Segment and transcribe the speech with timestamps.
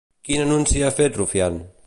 [0.29, 1.55] Quin anunci ha fet Rufián?